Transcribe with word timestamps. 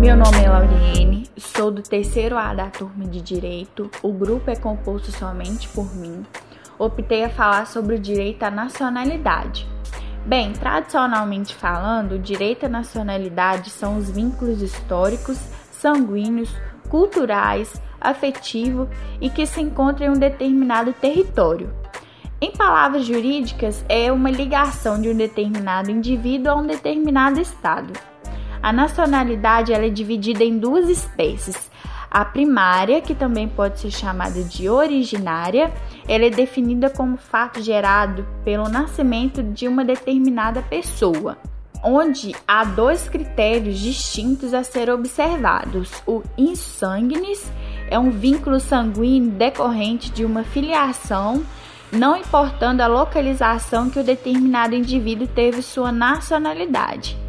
Meu 0.00 0.16
nome 0.16 0.42
é 0.42 0.48
Lauriene, 0.48 1.28
sou 1.36 1.70
do 1.70 1.82
terceiro 1.82 2.38
A 2.38 2.54
da 2.54 2.70
turma 2.70 3.04
de 3.04 3.20
Direito. 3.20 3.90
O 4.02 4.10
grupo 4.10 4.50
é 4.50 4.56
composto 4.56 5.12
somente 5.12 5.68
por 5.68 5.94
mim. 5.94 6.24
Optei 6.78 7.22
a 7.22 7.28
falar 7.28 7.66
sobre 7.66 7.96
o 7.96 8.00
direito 8.00 8.42
à 8.42 8.50
nacionalidade. 8.50 9.68
Bem, 10.24 10.54
tradicionalmente 10.54 11.54
falando, 11.54 12.12
o 12.12 12.18
direito 12.18 12.64
à 12.64 12.68
nacionalidade 12.70 13.68
são 13.68 13.98
os 13.98 14.10
vínculos 14.10 14.62
históricos, 14.62 15.36
sanguíneos, 15.70 16.50
culturais, 16.88 17.70
afetivo 18.00 18.88
e 19.20 19.28
que 19.28 19.44
se 19.44 19.60
encontram 19.60 20.06
em 20.06 20.16
um 20.16 20.18
determinado 20.18 20.94
território. 20.94 21.74
Em 22.40 22.52
palavras 22.52 23.04
jurídicas, 23.04 23.84
é 23.86 24.10
uma 24.10 24.30
ligação 24.30 24.98
de 24.98 25.10
um 25.10 25.14
determinado 25.14 25.90
indivíduo 25.90 26.52
a 26.52 26.54
um 26.54 26.66
determinado 26.66 27.38
estado. 27.38 27.92
A 28.62 28.72
nacionalidade 28.72 29.72
ela 29.72 29.86
é 29.86 29.90
dividida 29.90 30.44
em 30.44 30.58
duas 30.58 30.88
espécies. 30.88 31.70
A 32.10 32.24
primária, 32.24 33.00
que 33.00 33.14
também 33.14 33.48
pode 33.48 33.78
ser 33.78 33.90
chamada 33.90 34.42
de 34.42 34.68
originária, 34.68 35.72
ela 36.08 36.24
é 36.24 36.30
definida 36.30 36.90
como 36.90 37.16
fato 37.16 37.62
gerado 37.62 38.26
pelo 38.44 38.68
nascimento 38.68 39.42
de 39.42 39.68
uma 39.68 39.84
determinada 39.84 40.60
pessoa, 40.60 41.38
onde 41.84 42.34
há 42.48 42.64
dois 42.64 43.08
critérios 43.08 43.78
distintos 43.78 44.52
a 44.52 44.64
ser 44.64 44.90
observados. 44.90 46.02
O 46.04 46.22
insanguinis 46.36 47.48
é 47.88 47.96
um 47.96 48.10
vínculo 48.10 48.58
sanguíneo 48.58 49.30
decorrente 49.30 50.10
de 50.10 50.24
uma 50.24 50.42
filiação, 50.42 51.44
não 51.92 52.16
importando 52.16 52.82
a 52.82 52.88
localização 52.88 53.88
que 53.88 54.00
o 54.00 54.04
determinado 54.04 54.74
indivíduo 54.74 55.28
teve 55.28 55.62
sua 55.62 55.92
nacionalidade. 55.92 57.19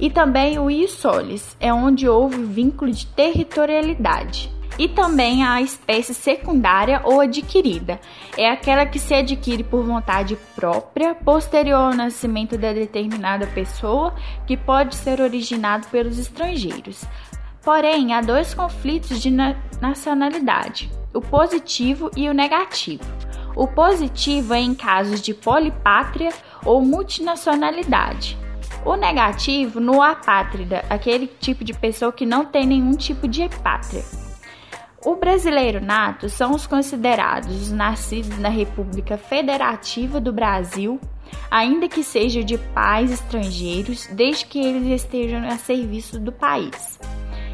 E 0.00 0.08
também 0.08 0.58
o 0.58 0.70
isolis, 0.70 1.56
é 1.58 1.72
onde 1.72 2.08
houve 2.08 2.42
vínculo 2.44 2.90
de 2.90 3.06
territorialidade. 3.06 4.50
E 4.78 4.86
também 4.86 5.42
a 5.42 5.60
espécie 5.60 6.14
secundária 6.14 7.00
ou 7.04 7.20
adquirida, 7.20 8.00
é 8.36 8.48
aquela 8.48 8.86
que 8.86 8.98
se 8.98 9.12
adquire 9.12 9.64
por 9.64 9.82
vontade 9.82 10.38
própria, 10.54 11.16
posterior 11.16 11.80
ao 11.80 11.94
nascimento 11.94 12.56
da 12.56 12.72
determinada 12.72 13.46
pessoa, 13.48 14.14
que 14.46 14.56
pode 14.56 14.94
ser 14.94 15.20
originado 15.20 15.88
pelos 15.88 16.16
estrangeiros. 16.16 17.04
Porém, 17.64 18.14
há 18.14 18.20
dois 18.20 18.54
conflitos 18.54 19.20
de 19.20 19.32
nacionalidade: 19.80 20.88
o 21.12 21.20
positivo 21.20 22.08
e 22.16 22.28
o 22.28 22.34
negativo. 22.34 23.02
O 23.56 23.66
positivo 23.66 24.54
é 24.54 24.60
em 24.60 24.74
casos 24.76 25.20
de 25.20 25.34
polipátria 25.34 26.32
ou 26.64 26.80
multinacionalidade. 26.80 28.38
O 28.88 28.96
negativo 28.96 29.80
no 29.80 30.00
apátrida, 30.00 30.82
aquele 30.88 31.26
tipo 31.26 31.62
de 31.62 31.74
pessoa 31.74 32.10
que 32.10 32.24
não 32.24 32.46
tem 32.46 32.66
nenhum 32.66 32.92
tipo 32.92 33.28
de 33.28 33.46
pátria. 33.62 34.02
O 35.04 35.14
brasileiro 35.14 35.78
nato 35.78 36.30
são 36.30 36.52
os 36.52 36.66
considerados 36.66 37.54
os 37.64 37.70
nascidos 37.70 38.38
na 38.38 38.48
República 38.48 39.18
Federativa 39.18 40.18
do 40.18 40.32
Brasil, 40.32 40.98
ainda 41.50 41.86
que 41.86 42.02
sejam 42.02 42.42
de 42.42 42.56
pais 42.56 43.10
estrangeiros, 43.10 44.06
desde 44.06 44.46
que 44.46 44.58
eles 44.58 45.02
estejam 45.02 45.46
a 45.46 45.58
serviço 45.58 46.18
do 46.18 46.32
país. 46.32 46.98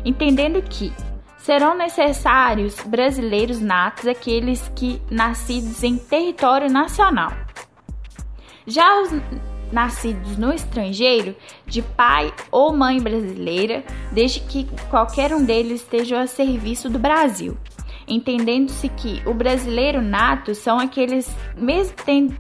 Entendendo 0.05 0.63
que 0.63 0.93
serão 1.39 1.77
necessários 1.77 2.77
brasileiros 2.87 3.61
natos 3.61 4.07
aqueles 4.07 4.71
que 4.77 5.03
nascidos 5.11 5.83
em 5.83 5.99
território 5.99 6.71
nacional. 6.71 7.33
Já 8.69 9.03
os 9.03 9.11
nascidos 9.73 10.37
no 10.37 10.53
estrangeiro, 10.53 11.35
de 11.67 11.83
pai 11.83 12.33
ou 12.51 12.77
mãe 12.77 13.01
brasileira, 13.01 13.85
desde 14.13 14.41
que 14.41 14.67
qualquer 14.89 15.35
um 15.35 15.45
deles 15.45 15.81
esteja 15.83 16.21
a 16.21 16.27
serviço 16.27 16.89
do 16.89 16.99
Brasil. 16.99 17.57
Entendendo-se 18.07 18.89
que 18.89 19.23
o 19.27 19.33
brasileiro 19.33 20.03
nato 20.03 20.55
são 20.55 20.79
aqueles, 20.79 21.31
mesmo 21.57 21.95
tendo 22.05 22.35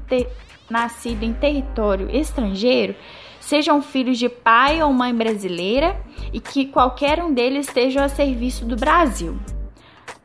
nascido 0.69 1.23
em 1.23 1.33
território 1.33 2.15
estrangeiro, 2.15 2.95
sejam 3.41 3.83
filhos 3.83 4.19
de 4.19 4.29
pai 4.29 4.83
ou 4.83 4.93
mãe 4.93 5.15
brasileira 5.15 5.97
e 6.33 6.41
que 6.41 6.67
qualquer 6.67 7.23
um 7.23 7.33
deles 7.33 7.69
esteja 7.69 8.05
a 8.05 8.09
serviço 8.09 8.65
do 8.65 8.77
Brasil. 8.77 9.39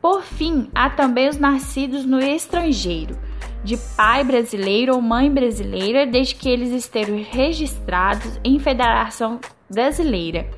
Por 0.02 0.24
fim, 0.24 0.70
há 0.74 0.90
também 0.90 1.28
os 1.28 1.38
nascidos 1.38 2.06
no 2.06 2.22
estrangeiro, 2.22 3.18
de 3.64 3.78
pai 3.96 4.24
brasileiro 4.24 4.96
ou 4.96 5.02
mãe 5.02 5.32
brasileira, 5.32 6.06
desde 6.06 6.36
que 6.36 6.50
eles 6.50 6.72
estejam 6.72 7.24
registrados 7.30 8.40
em 8.44 8.60
Federação 8.60 9.40
Brasileira 9.70 10.50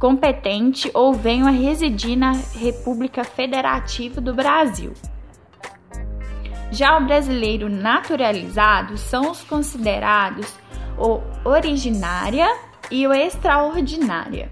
competente 0.00 0.90
ou 0.94 1.12
venham 1.12 1.46
a 1.46 1.50
residir 1.50 2.16
na 2.16 2.32
República 2.32 3.22
Federativa 3.22 4.18
do 4.18 4.34
Brasil. 4.34 4.94
Já 6.72 6.96
o 6.96 7.04
brasileiro 7.04 7.68
naturalizado 7.68 8.96
são 8.96 9.30
os 9.30 9.44
considerados 9.44 10.56
o 10.96 11.20
originária 11.44 12.48
e 12.90 13.06
o 13.06 13.12
extraordinária. 13.12 14.50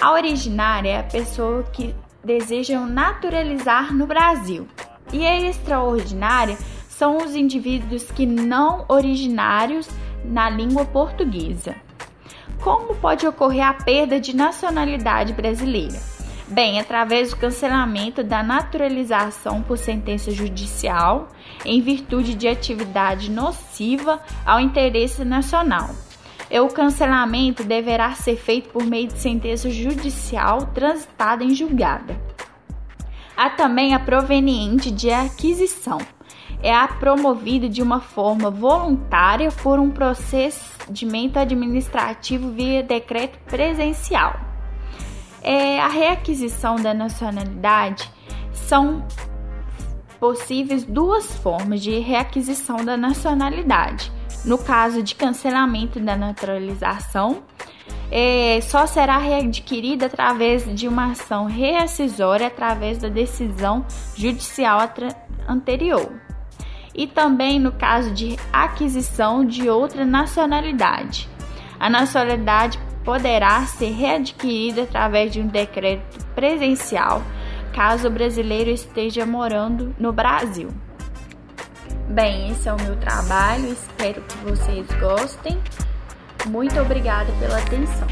A 0.00 0.12
originária 0.12 0.90
é 0.90 0.98
a 0.98 1.04
pessoa 1.04 1.62
que 1.62 1.94
desejam 2.22 2.86
naturalizar 2.86 3.94
no 3.94 4.06
Brasil, 4.06 4.66
e 5.12 5.24
a 5.24 5.40
extraordinária 5.40 6.58
são 6.98 7.18
os 7.18 7.36
indivíduos 7.36 8.10
que 8.10 8.24
não 8.24 8.86
originários 8.88 9.86
na 10.24 10.48
língua 10.48 10.86
portuguesa. 10.86 11.76
Como 12.62 12.94
pode 12.94 13.26
ocorrer 13.26 13.66
a 13.66 13.74
perda 13.74 14.18
de 14.18 14.34
nacionalidade 14.34 15.34
brasileira? 15.34 16.00
Bem, 16.48 16.80
através 16.80 17.30
do 17.30 17.36
cancelamento 17.36 18.24
da 18.24 18.42
naturalização 18.42 19.62
por 19.62 19.76
sentença 19.76 20.30
judicial, 20.30 21.28
em 21.66 21.82
virtude 21.82 22.34
de 22.34 22.48
atividade 22.48 23.30
nociva 23.30 24.22
ao 24.46 24.58
interesse 24.58 25.22
nacional. 25.22 25.90
E 26.50 26.58
o 26.60 26.68
cancelamento 26.68 27.62
deverá 27.62 28.14
ser 28.14 28.36
feito 28.36 28.70
por 28.70 28.86
meio 28.86 29.08
de 29.08 29.18
sentença 29.18 29.68
judicial 29.68 30.62
transitada 30.72 31.44
em 31.44 31.54
julgada. 31.54 32.18
Há 33.36 33.50
também 33.50 33.94
a 33.94 34.00
proveniente 34.00 34.90
de 34.90 35.10
aquisição 35.10 35.98
é 36.62 36.86
promovida 36.86 37.68
de 37.68 37.82
uma 37.82 38.00
forma 38.00 38.50
voluntária 38.50 39.50
por 39.62 39.78
um 39.78 39.90
procedimento 39.90 41.38
administrativo 41.38 42.50
via 42.50 42.82
decreto 42.82 43.38
presencial. 43.46 44.40
É, 45.42 45.80
a 45.80 45.88
reaquisição 45.88 46.76
da 46.76 46.92
nacionalidade 46.92 48.10
são 48.52 49.06
possíveis 50.18 50.82
duas 50.84 51.36
formas 51.36 51.80
de 51.82 51.98
reaquisição 51.98 52.84
da 52.84 52.96
nacionalidade. 52.96 54.10
No 54.44 54.58
caso 54.58 55.02
de 55.02 55.14
cancelamento 55.14 56.00
da 56.00 56.16
naturalização, 56.16 57.42
é, 58.10 58.60
só 58.60 58.86
será 58.86 59.18
readquirida 59.18 60.06
através 60.06 60.64
de 60.74 60.88
uma 60.88 61.12
ação 61.12 61.44
reacisória 61.44 62.46
através 62.46 62.98
da 62.98 63.08
decisão 63.08 63.84
judicial 64.16 64.80
anterior 65.48 66.25
e 66.96 67.06
também 67.06 67.60
no 67.60 67.70
caso 67.70 68.10
de 68.10 68.36
aquisição 68.52 69.44
de 69.44 69.68
outra 69.68 70.04
nacionalidade. 70.04 71.28
A 71.78 71.90
nacionalidade 71.90 72.80
poderá 73.04 73.60
ser 73.66 73.92
readquirida 73.92 74.84
através 74.84 75.30
de 75.30 75.40
um 75.40 75.46
decreto 75.46 76.24
presencial, 76.34 77.22
caso 77.72 78.08
o 78.08 78.10
brasileiro 78.10 78.70
esteja 78.70 79.26
morando 79.26 79.94
no 79.98 80.12
Brasil. 80.12 80.70
Bem, 82.08 82.50
esse 82.50 82.68
é 82.68 82.72
o 82.72 82.80
meu 82.82 82.96
trabalho, 82.96 83.72
espero 83.72 84.22
que 84.22 84.36
vocês 84.38 84.86
gostem. 84.98 85.60
Muito 86.46 86.80
obrigada 86.80 87.30
pela 87.38 87.58
atenção. 87.58 88.06